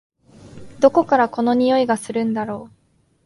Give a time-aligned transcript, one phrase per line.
[0.79, 2.71] どこからこの匂いがするんだろ？